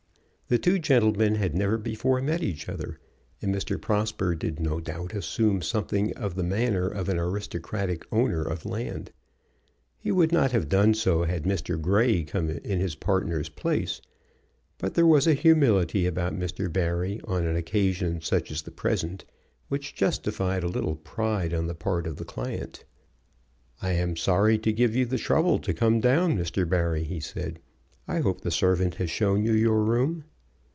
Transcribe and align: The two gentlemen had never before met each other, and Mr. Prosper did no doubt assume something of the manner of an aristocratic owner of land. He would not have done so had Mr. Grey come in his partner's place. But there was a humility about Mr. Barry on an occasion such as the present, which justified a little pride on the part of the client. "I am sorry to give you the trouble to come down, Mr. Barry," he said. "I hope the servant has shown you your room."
The 0.51 0.57
two 0.59 0.79
gentlemen 0.79 1.35
had 1.35 1.55
never 1.55 1.77
before 1.77 2.21
met 2.21 2.43
each 2.43 2.67
other, 2.67 2.99
and 3.41 3.55
Mr. 3.55 3.81
Prosper 3.81 4.35
did 4.35 4.59
no 4.59 4.81
doubt 4.81 5.13
assume 5.13 5.61
something 5.61 6.13
of 6.17 6.35
the 6.35 6.43
manner 6.43 6.87
of 6.89 7.07
an 7.07 7.17
aristocratic 7.17 8.05
owner 8.11 8.41
of 8.41 8.65
land. 8.65 9.13
He 9.97 10.11
would 10.11 10.33
not 10.33 10.51
have 10.51 10.67
done 10.67 10.93
so 10.93 11.23
had 11.23 11.43
Mr. 11.43 11.79
Grey 11.81 12.23
come 12.25 12.49
in 12.49 12.81
his 12.81 12.95
partner's 12.95 13.47
place. 13.47 14.01
But 14.77 14.93
there 14.93 15.05
was 15.07 15.25
a 15.25 15.35
humility 15.35 16.05
about 16.05 16.37
Mr. 16.37 16.69
Barry 16.69 17.21
on 17.23 17.45
an 17.45 17.55
occasion 17.55 18.19
such 18.19 18.51
as 18.51 18.63
the 18.63 18.71
present, 18.71 19.23
which 19.69 19.95
justified 19.95 20.65
a 20.65 20.67
little 20.67 20.97
pride 20.97 21.53
on 21.53 21.67
the 21.67 21.75
part 21.75 22.05
of 22.05 22.17
the 22.17 22.25
client. 22.25 22.83
"I 23.81 23.93
am 23.93 24.17
sorry 24.17 24.57
to 24.57 24.73
give 24.73 24.97
you 24.97 25.05
the 25.05 25.17
trouble 25.17 25.59
to 25.59 25.73
come 25.73 26.01
down, 26.01 26.37
Mr. 26.37 26.67
Barry," 26.67 27.05
he 27.05 27.21
said. 27.21 27.61
"I 28.05 28.19
hope 28.19 28.41
the 28.41 28.51
servant 28.51 28.95
has 28.95 29.09
shown 29.09 29.45
you 29.45 29.53
your 29.53 29.81
room." 29.85 30.25